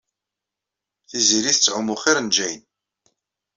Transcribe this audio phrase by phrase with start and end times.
[1.09, 2.63] Tiziri tettɛumu xir n Jane.